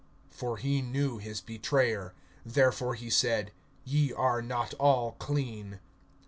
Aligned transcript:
(11)For 0.35 0.57
he 0.57 0.81
knew 0.81 1.19
his 1.19 1.41
betrayer; 1.41 2.15
therefore 2.43 2.95
he 2.95 3.07
said: 3.07 3.51
Ye 3.85 4.11
are 4.11 4.41
not 4.41 4.73
all 4.79 5.11
clean. 5.19 5.79